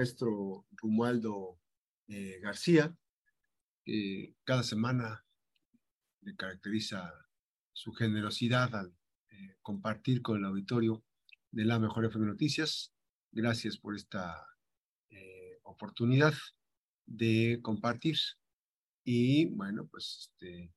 [0.00, 1.60] maestro Romualdo
[2.08, 2.96] eh, García,
[4.44, 5.26] cada semana
[6.22, 7.12] le caracteriza
[7.74, 8.94] su generosidad al
[9.30, 11.04] eh, compartir con el auditorio
[11.50, 12.94] de la Mejor FM Noticias.
[13.30, 14.46] Gracias por esta
[15.10, 16.32] eh, oportunidad
[17.04, 18.16] de compartir.
[19.04, 20.72] Y bueno, pues este,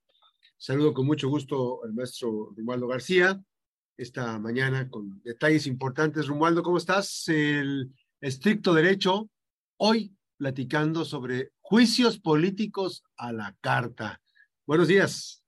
[0.57, 3.41] saludo con mucho gusto al maestro Romualdo García
[3.95, 6.27] esta mañana con detalles importantes.
[6.27, 7.29] Romualdo, ¿cómo estás?
[7.29, 7.93] El
[8.23, 9.29] estricto derecho,
[9.75, 14.21] hoy platicando sobre juicios políticos a la carta.
[14.65, 15.43] Buenos días.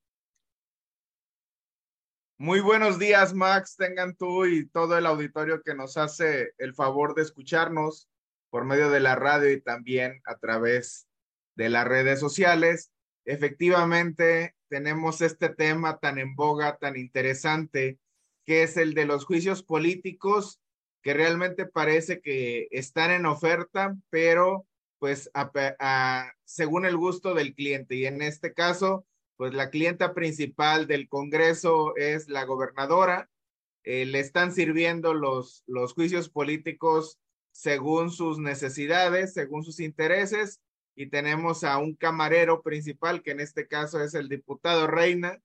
[2.37, 3.77] Muy buenos días, Max.
[3.77, 8.09] Tengan tú y todo el auditorio que nos hace el favor de escucharnos
[8.49, 11.07] por medio de la radio y también a través
[11.55, 12.91] de las redes sociales.
[13.23, 17.99] Efectivamente, tenemos este tema tan en boga, tan interesante,
[18.45, 20.59] que es el de los juicios políticos
[21.05, 24.65] que realmente parece que están en oferta, pero
[24.97, 25.29] pues
[26.45, 27.93] según el gusto del cliente.
[27.93, 29.05] Y en este caso,
[29.37, 33.29] pues la clienta principal del Congreso es la gobernadora.
[33.83, 37.19] Eh, le están sirviendo los, los juicios políticos
[37.51, 40.59] según sus necesidades, según sus intereses.
[40.95, 45.39] Y tenemos a un camarero principal, que en este caso es el diputado Reina,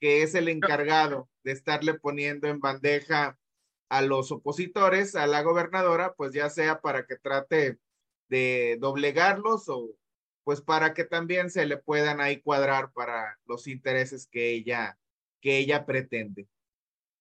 [0.00, 3.38] que es el encargado de estarle poniendo en bandeja
[3.88, 7.78] a los opositores, a la gobernadora, pues ya sea para que trate
[8.28, 9.90] de doblegarlos o
[10.44, 14.98] pues para que también se le puedan ahí cuadrar para los intereses que ella,
[15.40, 16.46] que ella pretende.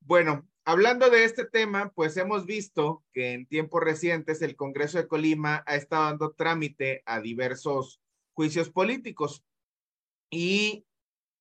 [0.01, 5.07] Bueno, hablando de este tema, pues hemos visto que en tiempos recientes el Congreso de
[5.07, 8.01] Colima ha estado dando trámite a diversos
[8.33, 9.45] juicios políticos
[10.29, 10.85] y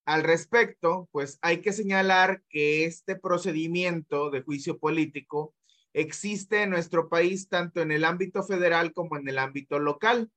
[0.05, 5.55] al respecto, pues hay que señalar que este procedimiento de juicio político
[5.93, 10.31] existe en nuestro país tanto en el ámbito federal como en el ámbito local.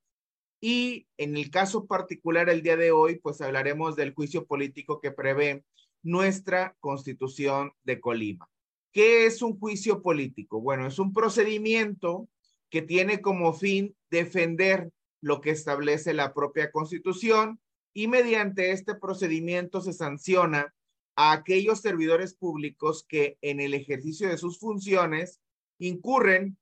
[0.61, 5.11] Y en el caso particular el día de hoy, pues hablaremos del juicio político que
[5.11, 5.63] prevé
[6.01, 8.47] nuestra constitución de Colima.
[8.91, 10.61] ¿Qué es un juicio político?
[10.61, 12.29] Bueno, es un procedimiento
[12.69, 14.91] que tiene como fin defender
[15.21, 17.59] lo que establece la propia constitución
[17.95, 20.75] y mediante este procedimiento se sanciona
[21.15, 25.39] a aquellos servidores públicos que en el ejercicio de sus funciones
[25.79, 26.57] incurren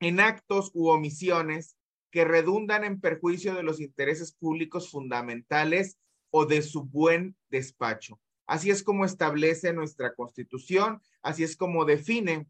[0.00, 1.76] en actos u omisiones
[2.10, 5.98] que redundan en perjuicio de los intereses públicos fundamentales
[6.30, 8.18] o de su buen despacho.
[8.46, 12.46] Así es como establece nuestra constitución, así es como define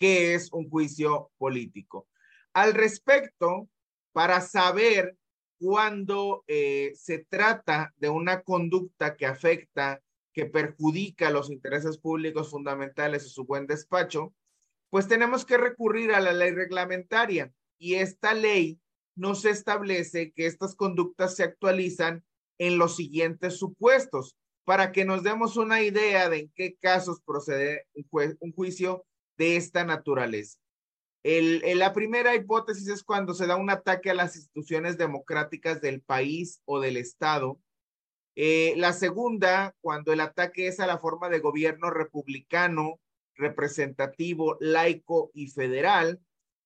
[0.00, 2.08] qué es un juicio político.
[2.52, 3.68] Al respecto,
[4.12, 5.16] para saber
[5.60, 10.00] cuando eh, se trata de una conducta que afecta,
[10.32, 14.32] que perjudica los intereses públicos fundamentales o su buen despacho,
[14.88, 17.52] pues tenemos que recurrir a la ley reglamentaria.
[17.78, 18.80] Y esta ley
[19.14, 22.24] nos establece que estas conductas se actualizan
[22.58, 27.86] en los siguientes supuestos para que nos demos una idea de en qué casos procede
[28.40, 29.04] un juicio
[29.36, 30.58] de esta naturaleza
[31.22, 36.62] la primera hipótesis es cuando se da un ataque a las instituciones democráticas del país
[36.64, 37.60] o del Estado.
[38.36, 43.00] Eh, la segunda, cuando el ataque es a la forma de gobierno republicano,
[43.34, 46.20] representativo, laico y federal.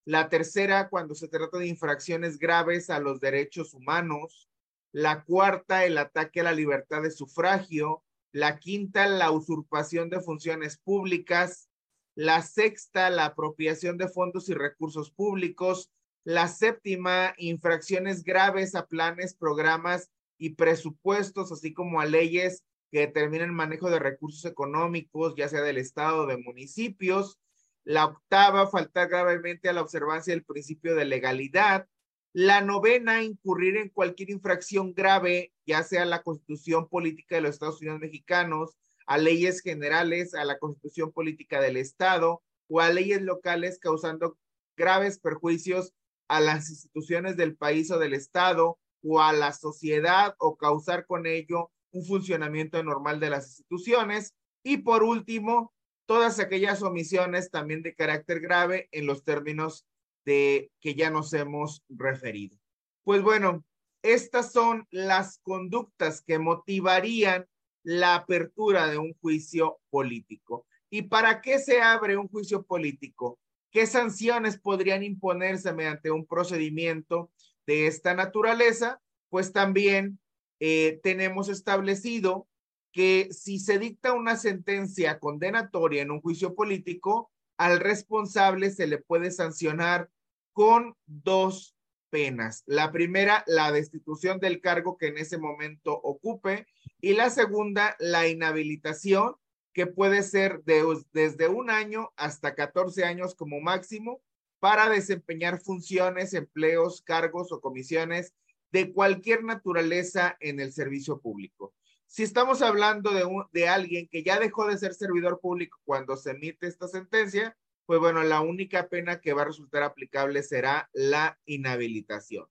[0.05, 4.49] La tercera, cuando se trata de infracciones graves a los derechos humanos.
[4.93, 8.05] La cuarta, el ataque a la libertad de sufragio.
[8.33, 11.69] La quinta, la usurpación de funciones públicas.
[12.15, 15.91] La sexta, la apropiación de fondos y recursos públicos.
[16.25, 23.49] La séptima, infracciones graves a planes, programas y presupuestos, así como a leyes que determinan
[23.49, 27.41] el manejo de recursos económicos, ya sea del Estado o de municipios.
[27.83, 31.89] La octava, faltar gravemente a la observancia del principio de legalidad.
[32.33, 37.81] La novena, incurrir en cualquier infracción grave, ya sea la constitución política de los Estados
[37.81, 38.77] Unidos mexicanos,
[39.07, 44.39] a leyes generales, a la constitución política del Estado o a leyes locales causando
[44.77, 45.93] graves perjuicios
[46.29, 51.27] a las instituciones del país o del Estado o a la sociedad o causar con
[51.27, 54.35] ello un funcionamiento normal de las instituciones.
[54.65, 55.73] Y por último,
[56.07, 59.87] todas aquellas omisiones también de carácter grave en los términos
[60.25, 62.57] de que ya nos hemos referido.
[63.05, 63.65] Pues bueno,
[64.03, 67.47] estas son las conductas que motivarían
[67.85, 70.67] la apertura de un juicio político.
[70.91, 73.39] ¿Y para qué se abre un juicio político?
[73.71, 77.31] ¿Qué sanciones podrían imponerse mediante un procedimiento
[77.67, 79.01] de esta naturaleza?
[79.29, 80.19] Pues también
[80.61, 82.49] eh, tenemos establecido
[82.93, 88.99] que si se dicta una sentencia condenatoria en un juicio político, al responsable se le
[88.99, 90.09] puede sancionar
[90.53, 91.77] con dos
[92.11, 92.63] penas.
[92.67, 96.69] La primera, la destitución del cargo que en ese momento ocupe
[97.05, 99.37] y la segunda, la inhabilitación
[99.75, 104.23] que puede ser de, desde un año hasta 14 años como máximo
[104.59, 108.33] para desempeñar funciones, empleos, cargos o comisiones
[108.73, 111.75] de cualquier naturaleza en el servicio público.
[112.07, 116.31] Si estamos hablando de, de alguien que ya dejó de ser servidor público cuando se
[116.31, 117.55] emite esta sentencia,
[117.85, 122.47] pues bueno, la única pena que va a resultar aplicable será la inhabilitación.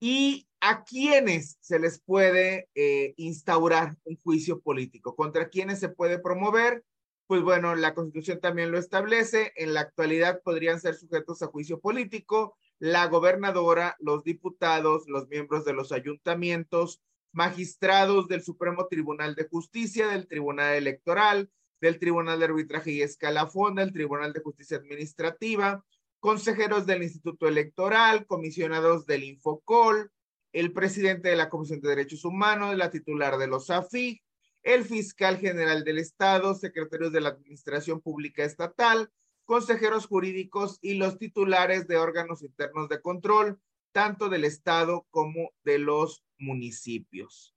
[0.00, 5.16] ¿Y a quiénes se les puede eh, instaurar un juicio político?
[5.16, 6.84] ¿Contra quiénes se puede promover?
[7.26, 9.52] Pues bueno, la Constitución también lo establece.
[9.56, 15.64] En la actualidad podrían ser sujetos a juicio político la gobernadora, los diputados, los miembros
[15.64, 17.00] de los ayuntamientos,
[17.32, 21.50] magistrados del Supremo Tribunal de Justicia, del Tribunal Electoral,
[21.80, 25.84] del Tribunal de Arbitraje y Escalafón, del Tribunal de Justicia Administrativa,
[26.20, 30.12] consejeros del Instituto Electoral, comisionados del Infocol,
[30.52, 34.22] el presidente de la Comisión de Derechos Humanos, la titular de los AFIG,
[34.62, 39.10] el fiscal general del Estado, secretarios de la Administración Pública Estatal,
[39.44, 43.60] consejeros jurídicos y los titulares de órganos internos de control,
[43.92, 47.54] tanto del Estado como de los municipios.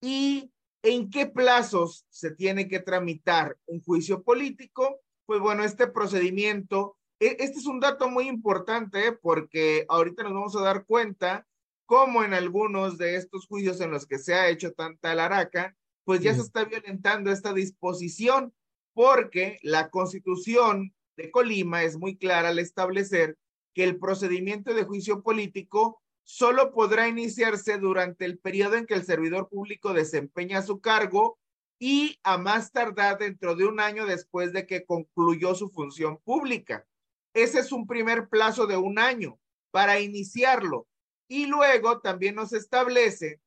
[0.00, 0.52] Y
[0.84, 5.00] ¿En qué plazos se tiene que tramitar un juicio político?
[5.24, 10.56] Pues bueno, este procedimiento, e, este es un dato muy importante porque ahorita nos vamos
[10.56, 11.46] a dar cuenta
[11.86, 16.20] cómo en algunos de estos juicios en los que se ha hecho tanta laraca, pues
[16.20, 18.52] ya se está violentando esta disposición
[18.92, 23.36] porque la constitución de Colima es muy clara al establecer
[23.74, 29.04] que el procedimiento de juicio político solo podrá iniciarse durante el periodo en que el
[29.04, 31.38] servidor público desempeña su cargo
[31.78, 36.86] y a más tardar dentro de un año después de que concluyó su función pública.
[37.34, 39.38] Ese es un primer plazo de un año
[39.70, 40.86] para iniciarlo.
[41.28, 43.40] Y luego también nos establece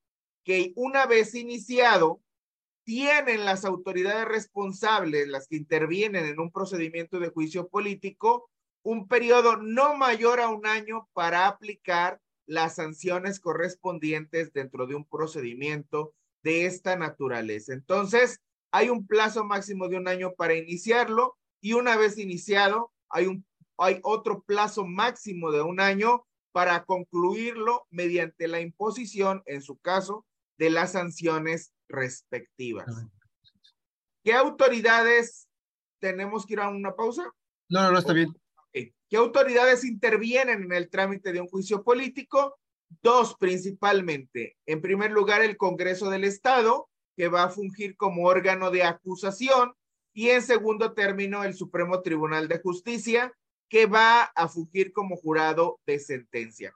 [0.43, 2.21] que una vez iniciado,
[2.87, 8.49] tienen las autoridades responsables, las que intervienen en un procedimiento de juicio político,
[8.81, 15.03] un periodo no mayor a un año para aplicar las sanciones correspondientes dentro de un
[15.03, 16.13] procedimiento
[16.43, 17.73] de esta naturaleza.
[17.73, 18.39] Entonces,
[18.71, 23.45] hay un plazo máximo de un año para iniciarlo y una vez iniciado, hay, un,
[23.77, 26.25] hay otro plazo máximo de un año
[26.57, 30.25] para concluirlo mediante la imposición, en su caso,
[30.57, 32.87] de las sanciones respectivas.
[34.23, 35.47] ¿Qué autoridades
[35.99, 37.31] tenemos que ir a una pausa?
[37.69, 38.33] No, no, no, está bien.
[38.73, 42.57] ¿Qué autoridades intervienen en el trámite de un juicio político?
[43.03, 44.57] Dos principalmente.
[44.65, 49.75] En primer lugar, el Congreso del Estado, que va a fungir como órgano de acusación.
[50.11, 53.31] Y en segundo término, el Supremo Tribunal de Justicia,
[53.69, 56.73] que va a fungir como jurado de sentencia.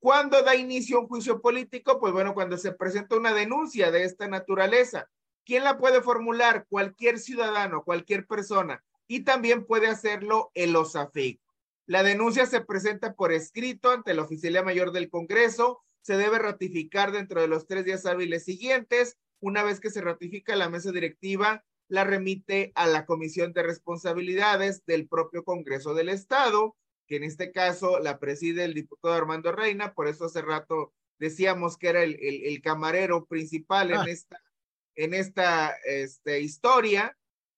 [0.00, 1.98] ¿Cuándo da inicio un juicio político?
[1.98, 5.08] Pues bueno, cuando se presenta una denuncia de esta naturaleza.
[5.44, 6.66] ¿Quién la puede formular?
[6.68, 8.84] Cualquier ciudadano, cualquier persona.
[9.08, 11.40] Y también puede hacerlo el OSAFIC.
[11.86, 15.82] La denuncia se presenta por escrito ante la Oficialía Mayor del Congreso.
[16.02, 19.16] Se debe ratificar dentro de los tres días hábiles siguientes.
[19.40, 24.84] Una vez que se ratifica, la mesa directiva la remite a la Comisión de Responsabilidades
[24.86, 26.76] del propio Congreso del Estado,
[27.06, 29.94] que en este caso la preside el diputado Armando Reina.
[29.94, 34.04] Por eso hace rato decíamos que era el, el, camarero principal en ah.
[34.06, 34.42] esta,
[34.94, 37.16] en esta este, historia.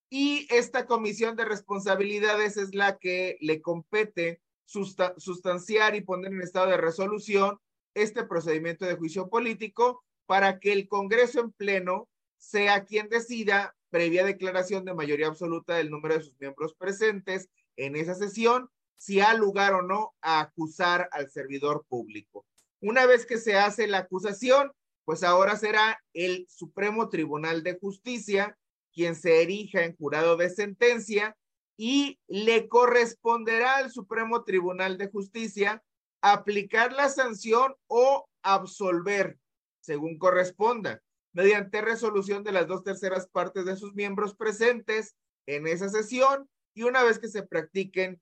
[0.08, 6.68] Y esta comisión de responsabilidades es la que le compete sustanciar y poner en estado
[6.68, 7.58] de resolución
[7.94, 14.24] este procedimiento de juicio político para que el Congreso en pleno sea quien decida, previa
[14.24, 19.34] declaración de mayoría absoluta del número de sus miembros presentes en esa sesión, si ha
[19.34, 22.46] lugar o no a acusar al servidor público.
[22.80, 24.72] Una vez que se hace la acusación,
[25.04, 28.56] pues ahora será el Supremo Tribunal de Justicia
[28.92, 31.36] quien se erija en jurado de sentencia
[31.76, 35.82] y le corresponderá al Supremo Tribunal de Justicia
[36.20, 39.38] aplicar la sanción o absolver,
[39.80, 41.02] según corresponda,
[41.32, 46.82] mediante resolución de las dos terceras partes de sus miembros presentes en esa sesión y
[46.82, 48.20] una vez que se practiquen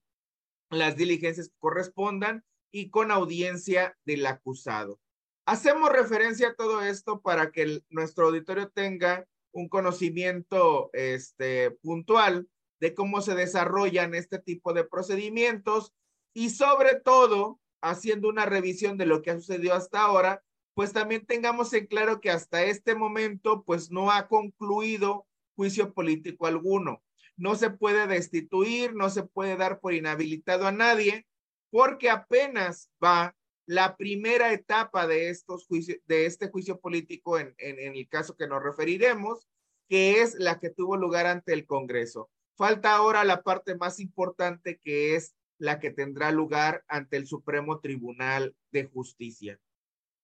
[0.70, 5.00] las diligencias que correspondan y con audiencia del acusado.
[5.46, 12.48] Hacemos referencia a todo esto para que nuestro auditorio tenga un conocimiento este, puntual
[12.80, 15.94] de cómo se desarrollan este tipo de procedimientos
[16.34, 20.42] y sobre todo haciendo una revisión de lo que ha sucedido hasta ahora,
[20.78, 26.46] pues también tengamos en claro que hasta este momento pues no ha concluido juicio político
[26.46, 27.02] alguno.
[27.36, 31.26] No se puede destituir, no se puede dar por inhabilitado a nadie
[31.72, 33.34] porque apenas va
[33.66, 39.48] la primera etapa de estos de este juicio político en el caso que nos referiremos,
[39.88, 42.30] que es la que tuvo lugar ante el Congreso.
[42.56, 47.80] Falta ahora la parte más importante que es la que tendrá lugar ante el Supremo
[47.80, 49.58] Tribunal de Justicia.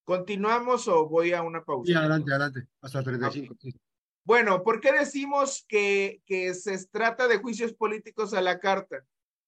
[0.04, 1.86] ¿Continuamos o voy a una pausa?
[1.86, 3.56] Sí, adelante, adelante, hasta 35.
[3.60, 3.74] Sí.
[4.24, 9.04] Bueno, ¿por qué decimos que, que se trata de juicios políticos a la carta?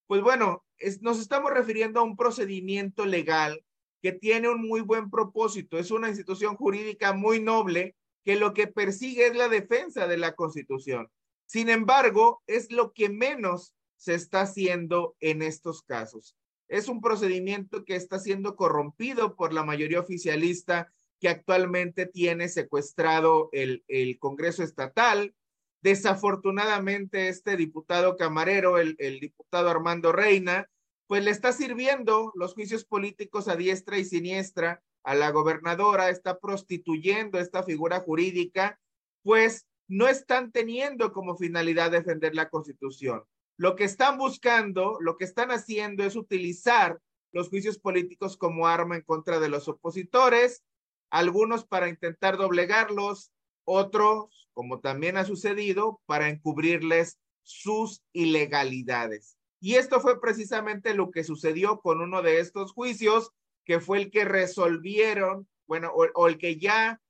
[0.06, 3.64] Pues bueno, es, nos estamos refiriendo a un procedimiento legal
[4.02, 5.78] que tiene un muy buen propósito.
[5.78, 10.34] Es una institución jurídica muy noble que lo que persigue es la defensa de la
[10.34, 11.10] Constitución.
[11.46, 16.36] Sin embargo, es lo que menos se está haciendo en estos casos.
[16.68, 23.48] Es un procedimiento que está siendo corrompido por la mayoría oficialista que actualmente tiene secuestrado
[23.52, 25.34] el, el Congreso Estatal.
[25.82, 30.68] Desafortunadamente, este diputado camarero, el, el diputado Armando Reina,
[31.06, 36.40] pues le está sirviendo los juicios políticos a diestra y siniestra a la gobernadora, está
[36.40, 38.80] prostituyendo esta figura jurídica,
[39.22, 43.22] pues no están teniendo como finalidad defender la constitución.
[43.56, 47.00] Lo que están buscando, lo que están haciendo es utilizar
[47.32, 50.62] los juicios políticos como arma en contra de los opositores,
[51.10, 53.32] algunos para intentar doblegarlos,
[53.64, 59.36] otros, como también ha sucedido, para encubrirles sus ilegalidades.
[59.60, 63.30] Y esto fue precisamente lo que sucedió con uno de estos juicios,
[63.64, 67.00] que fue el que resolvieron, bueno, o, el que ya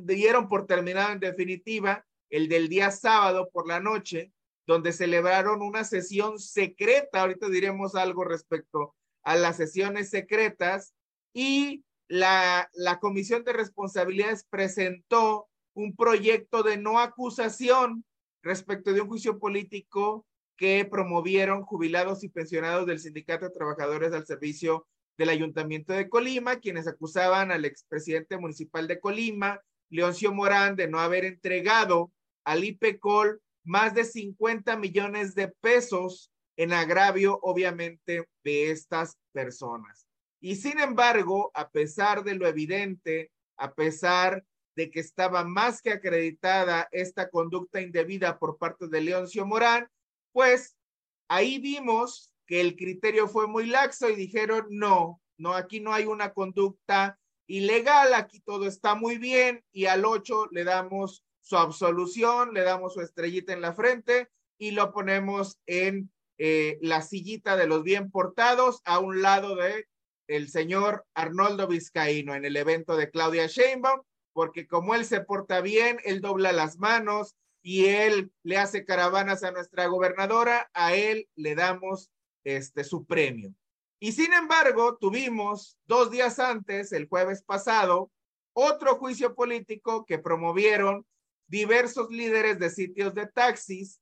[0.00, 4.32] dieron por terminado en definitiva, el del día sábado por la noche,
[4.66, 10.94] donde celebraron una sesión secreta, ahorita diremos algo respecto a las sesiones secretas,
[11.32, 18.04] y la, la Comisión de Responsabilidades presentó un proyecto de no acusación
[18.42, 24.26] respecto de un juicio político que promovieron jubilados y pensionados del Sindicato de Trabajadores al
[24.26, 30.88] Servicio del Ayuntamiento de Colima, quienes acusaban al expresidente municipal de Colima, Leoncio Morán, de
[30.88, 32.12] no haber entregado
[32.44, 40.06] al IPECOL más de 50 millones de pesos en agravio, obviamente, de estas personas.
[40.40, 44.44] Y sin embargo, a pesar de lo evidente, a pesar
[44.76, 49.88] de que estaba más que acreditada esta conducta indebida por parte de Leoncio Morán,
[50.32, 50.76] pues
[51.28, 56.04] ahí vimos que el criterio fue muy laxo y dijeron, no, no, aquí no hay
[56.04, 62.54] una conducta ilegal, aquí todo está muy bien y al 8 le damos su absolución,
[62.54, 67.66] le damos su estrellita en la frente y lo ponemos en eh, la sillita de
[67.66, 69.86] los bien portados a un lado de
[70.26, 74.00] el señor Arnoldo Vizcaíno en el evento de Claudia Sheinbaum,
[74.32, 79.44] porque como él se porta bien, él dobla las manos y él le hace caravanas
[79.44, 82.10] a nuestra gobernadora, a él le damos
[82.42, 83.54] este su premio.
[84.00, 88.10] Y sin embargo, tuvimos dos días antes, el jueves pasado,
[88.54, 91.04] otro juicio político que promovieron
[91.46, 94.00] diversos líderes de sitios de taxis,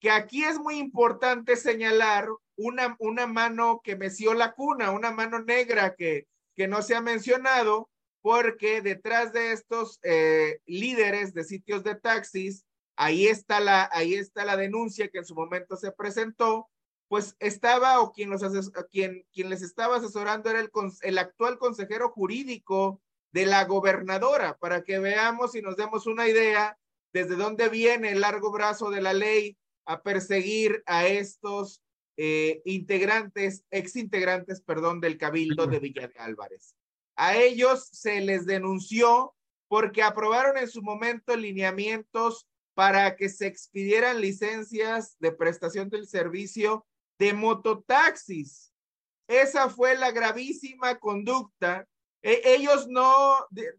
[0.00, 5.40] que aquí es muy importante señalar una, una mano que meció la cuna, una mano
[5.42, 7.90] negra que, que no se ha mencionado,
[8.22, 12.64] porque detrás de estos eh, líderes de sitios de taxis,
[12.96, 16.68] ahí está, la, ahí está la denuncia que en su momento se presentó,
[17.08, 18.42] pues estaba o quien, los
[18.90, 20.70] quien, quien les estaba asesorando era el,
[21.02, 23.00] el actual consejero jurídico
[23.32, 26.76] de la gobernadora, para que veamos y nos demos una idea
[27.12, 31.82] desde dónde viene el largo brazo de la ley a perseguir a estos
[32.16, 36.74] eh, integrantes, exintegrantes, perdón, del Cabildo de Villa de Álvarez.
[37.16, 39.34] A ellos se les denunció
[39.68, 46.86] porque aprobaron en su momento lineamientos para que se expidieran licencias de prestación del servicio
[47.18, 48.72] de mototaxis.
[49.28, 51.86] Esa fue la gravísima conducta
[52.22, 53.34] e ellos no,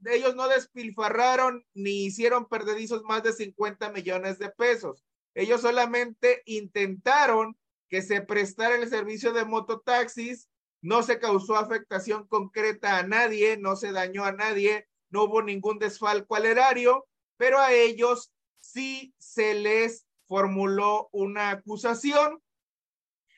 [0.05, 5.05] ellos no despilfarraron ni hicieron perdedizos más de 50 millones de pesos.
[5.35, 7.57] Ellos solamente intentaron
[7.87, 10.49] que se prestara el servicio de mototaxis,
[10.81, 15.77] no se causó afectación concreta a nadie, no se dañó a nadie, no hubo ningún
[15.77, 17.07] desfalco al erario,
[17.37, 22.41] pero a ellos sí se les formuló una acusación.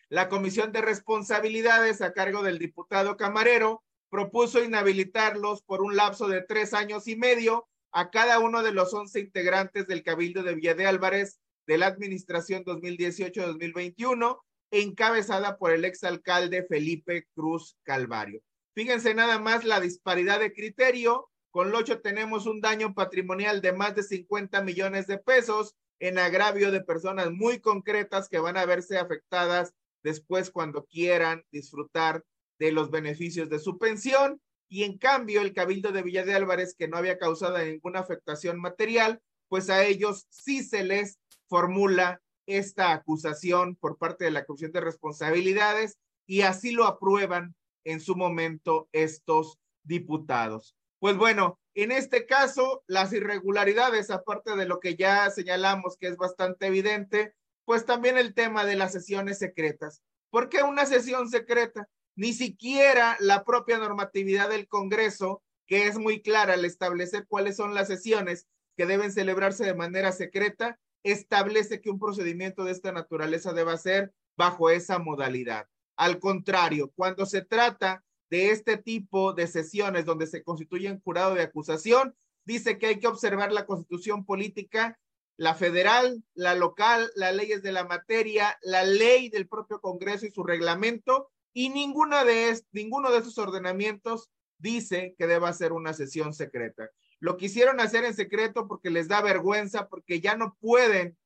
[0.07, 3.83] La Comisión de Responsabilidades a cargo del diputado Camarero
[4.13, 8.93] propuso inhabilitarlos por un lapso de tres años y medio a cada uno de los
[8.93, 14.39] once integrantes del Cabildo de Villa de Álvarez de la Administración 2018-2021,
[14.70, 18.41] encabezada por el exalcalde Felipe Cruz Calvario.
[18.75, 21.32] Fíjense nada más la disparidad de criterio.
[21.50, 26.72] Con Locho tenemos un daño patrimonial de más de 50 millones de pesos en agravio
[26.72, 32.24] de personas muy concretas que van a verse afectadas después cuando quieran disfrutar
[32.60, 34.41] de los beneficios de su pensión.
[34.69, 38.60] Y en cambio, el Cabildo de Villa de Álvarez, que no había causado ninguna afectación
[38.60, 44.72] material, pues a ellos sí se les formula esta acusación por parte de la Comisión
[44.72, 50.75] de Responsabilidades y así lo aprueban en su momento estos diputados.
[51.00, 56.17] Pues bueno, en este caso, las irregularidades, aparte de lo que ya señalamos que es
[56.17, 57.33] bastante evidente,
[57.65, 60.01] pues también el tema de las sesiones secretas.
[60.29, 61.88] ¿Por qué una sesión secreta?
[62.15, 67.74] Ni siquiera la propia normatividad del Congreso, que es muy clara al establecer cuáles son
[67.74, 73.53] las sesiones que deben celebrarse de manera secreta, establece que un procedimiento de esta naturaleza
[73.53, 75.67] deba ser bajo esa modalidad.
[75.96, 81.36] Al contrario, cuando se trata de este tipo de sesiones donde se constituye un jurado
[81.36, 82.15] de acusación,
[82.46, 85.00] dice que hay que observar la constitución política,
[85.38, 90.32] la federal, la local, las leyes de la materia, la ley del propio Congreso y
[90.32, 96.33] su reglamento, y ninguna de ninguno de esos ordenamientos dice que deba ser una sesión
[96.33, 96.89] secreta.
[97.19, 101.17] Lo quisieron hacer en secreto porque les da vergüenza, porque ya no pueden,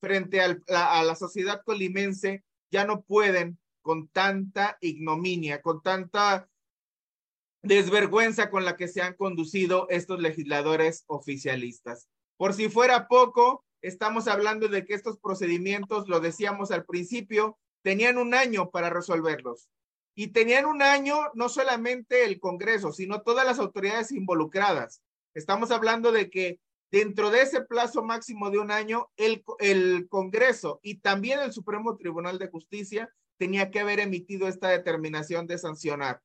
[0.00, 6.48] frente a la sociedad colimense, ya no pueden con tanta ignominia, con tanta
[7.62, 12.08] desvergüenza con la que se han conducido estos legisladores oficialistas.
[12.36, 18.18] Por si fuera poco, estamos hablando de que estos procedimientos, lo decíamos al principio, tenían
[18.18, 19.68] un año para resolverlos.
[20.14, 25.02] Y tenían un año no solamente el Congreso, sino todas las autoridades involucradas.
[25.34, 26.60] Estamos hablando de que
[26.90, 31.96] dentro de ese plazo máximo de un año, el, el Congreso y también el Supremo
[31.96, 36.20] Tribunal de Justicia tenía que haber emitido esta determinación de sancionar.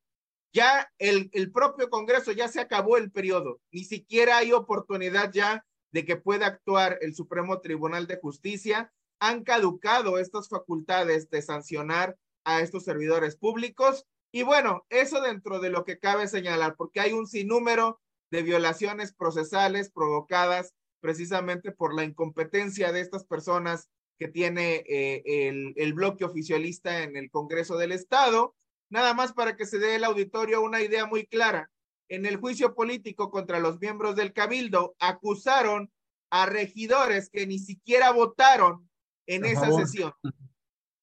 [0.54, 5.66] Ya el, el propio Congreso ya se acabó el periodo, ni siquiera hay oportunidad ya
[5.92, 8.92] de que pueda actuar el Supremo Tribunal de Justicia.
[9.19, 14.05] Han caducado estas facultades de sancionar a estos servidores públicos.
[14.31, 18.00] Y bueno, eso dentro de lo que cabe señalar, porque hay un sinnúmero
[18.31, 25.73] de violaciones procesales provocadas precisamente por la incompetencia de estas personas que tiene eh, el,
[25.77, 28.56] el, bloque oficialista en el Congreso del Estado.
[28.89, 31.69] Nada más para que se dé el auditorio una idea muy clara.
[32.10, 35.91] En el juicio político contra los miembros del Cabildo, acusaron
[36.30, 38.87] a regidores que ni siquiera votaron
[39.28, 40.13] en esa sesión.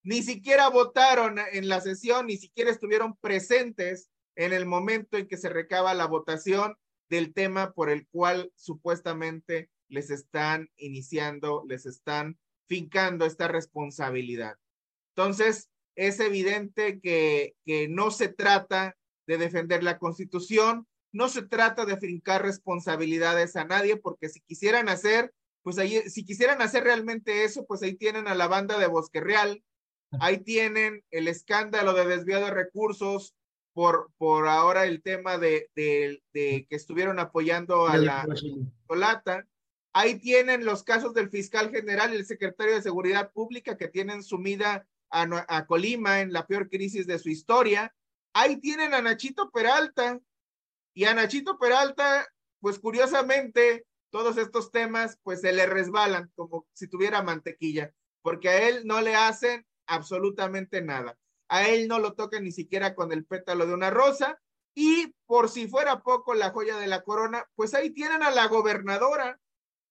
[0.02, 5.36] Ni siquiera votaron en la sesión, ni siquiera estuvieron presentes en el momento en que
[5.36, 6.76] se recaba la votación
[7.08, 14.56] del tema por el cual supuestamente les están iniciando, les están fincando esta responsabilidad.
[15.14, 21.84] Entonces, es evidente que, que no se trata de defender la constitución, no se trata
[21.86, 25.32] de fincar responsabilidades a nadie, porque si quisieran hacer,
[25.64, 29.20] pues ahí, si quisieran hacer realmente eso, pues ahí tienen a la banda de Bosque
[29.20, 29.64] Real,
[30.20, 33.34] ahí tienen el escándalo de desvío de recursos
[33.72, 38.26] por, por ahora el tema de, de, de que estuvieron apoyando a la
[38.86, 39.48] Colata.
[39.92, 44.22] Ahí tienen los casos del fiscal general y el secretario de Seguridad Pública que tienen
[44.22, 47.94] sumida a, a Colima en la peor crisis de su historia.
[48.34, 50.20] Ahí tienen a Nachito Peralta.
[50.96, 52.26] Y a Nachito Peralta,
[52.60, 58.68] pues curiosamente, todos estos temas, pues se le resbalan como si tuviera mantequilla, porque a
[58.68, 61.18] él no le hacen absolutamente nada.
[61.48, 64.40] A él no lo toca ni siquiera con el pétalo de una rosa.
[64.72, 68.46] Y por si fuera poco la joya de la corona, pues ahí tienen a la
[68.46, 69.40] gobernadora.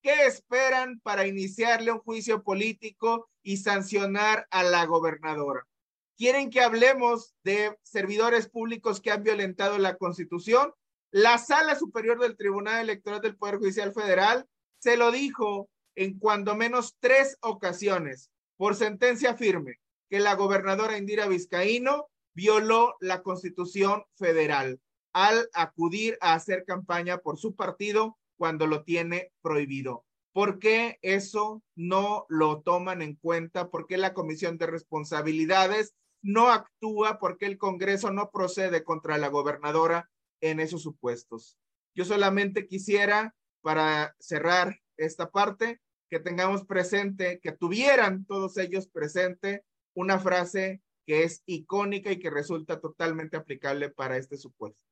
[0.02, 5.68] ¿Qué esperan para iniciarle un juicio político y sancionar a la gobernadora?
[6.16, 10.74] ¿Quieren que hablemos de servidores públicos que han violentado la constitución?
[11.14, 14.48] La Sala Superior del Tribunal Electoral del Poder Judicial Federal
[14.80, 21.28] se lo dijo en cuando menos tres ocasiones por sentencia firme que la gobernadora Indira
[21.28, 24.80] Vizcaíno violó la constitución federal
[25.14, 30.06] al acudir a hacer campaña por su partido cuando lo tiene prohibido.
[30.32, 33.70] ¿Por qué eso no lo toman en cuenta?
[33.70, 37.20] ¿Por qué la Comisión de Responsabilidades no actúa?
[37.20, 40.10] ¿Por qué el Congreso no procede contra la gobernadora
[40.44, 41.58] en esos supuestos?
[41.96, 45.80] Yo solamente quisiera, para cerrar esta parte,
[46.10, 49.64] que tengamos presente, que tuvieran todos ellos presente
[49.96, 54.84] una frase que es icónica y que resulta totalmente aplicable para este supuesto.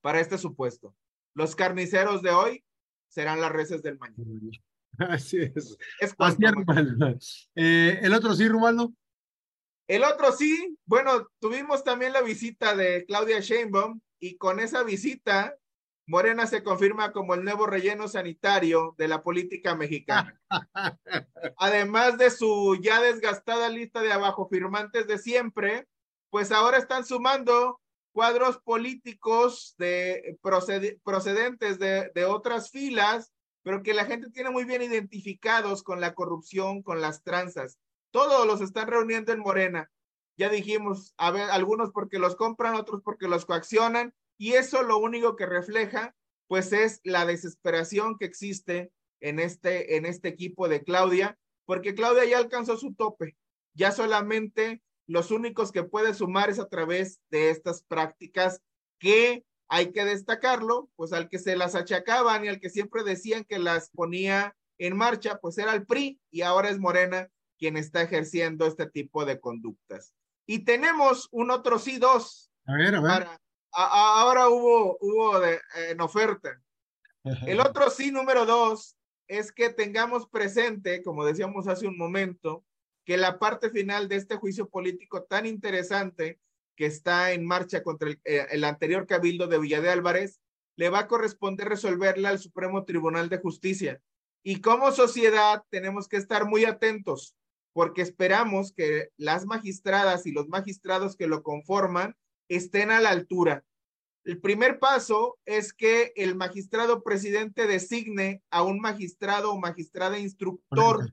[0.00, 0.94] Para este supuesto.
[1.34, 2.64] Los carniceros de hoy
[3.08, 4.24] serán las reces del mañana.
[4.98, 5.76] Así es.
[6.18, 8.92] Así es, eh, ¿El otro sí, Rumaldo?
[9.86, 10.76] El otro sí.
[10.84, 15.58] Bueno, tuvimos también la visita de Claudia Sheinbaum y con esa visita,
[16.06, 20.40] Morena se confirma como el nuevo relleno sanitario de la política mexicana.
[21.56, 25.88] Además de su ya desgastada lista de abajo firmantes de siempre,
[26.30, 27.80] pues ahora están sumando
[28.12, 30.38] cuadros políticos de
[31.02, 33.32] procedentes de, de otras filas,
[33.64, 37.76] pero que la gente tiene muy bien identificados con la corrupción, con las tranzas.
[38.12, 39.90] Todos los están reuniendo en Morena.
[40.42, 44.98] Ya dijimos, a ver, algunos porque los compran, otros porque los coaccionan, y eso lo
[44.98, 46.16] único que refleja,
[46.48, 52.24] pues es la desesperación que existe en este, en este equipo de Claudia, porque Claudia
[52.24, 53.36] ya alcanzó su tope.
[53.72, 58.60] Ya solamente los únicos que puede sumar es a través de estas prácticas
[58.98, 63.44] que hay que destacarlo, pues al que se las achacaban y al que siempre decían
[63.44, 67.28] que las ponía en marcha, pues era el PRI y ahora es Morena
[67.60, 70.12] quien está ejerciendo este tipo de conductas.
[70.46, 72.50] Y tenemos un otro sí dos.
[72.66, 73.28] A ver, a ver
[73.72, 76.60] ahora hubo, hubo de, en oferta.
[77.46, 78.96] El otro sí, número dos,
[79.28, 82.64] es que tengamos presente, como decíamos hace un momento,
[83.04, 86.40] que la parte final de este juicio político tan interesante
[86.76, 90.40] que está en marcha contra el, eh, el anterior cabildo de Villa de Álvarez,
[90.76, 94.00] le va a corresponder resolverla al Supremo Tribunal de Justicia.
[94.42, 97.36] Y como sociedad tenemos que estar muy atentos,
[97.72, 102.16] porque esperamos que las magistradas y los magistrados que lo conforman
[102.48, 103.64] estén a la altura.
[104.24, 111.12] El primer paso es que el magistrado presidente designe a un magistrado o magistrada instructor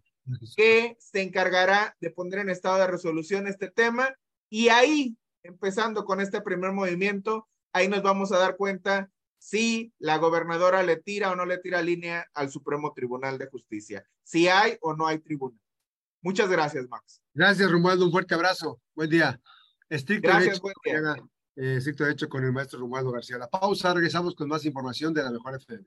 [0.55, 4.15] que se encargará de poner en estado de resolución este tema
[4.49, 10.17] y ahí, empezando con este primer movimiento, ahí nos vamos a dar cuenta si la
[10.17, 14.77] gobernadora le tira o no le tira línea al Supremo Tribunal de Justicia, si hay
[14.81, 15.59] o no hay tribunal.
[16.21, 17.21] Muchas gracias, Max.
[17.33, 18.05] Gracias, Romualdo.
[18.05, 18.79] Un fuerte abrazo.
[18.93, 19.39] Buen día.
[19.89, 23.37] Estricto Gracias, derecho, eh, estricto derecho con el maestro Romualdo García.
[23.37, 25.85] La pausa, regresamos con más información de la Mejor FM.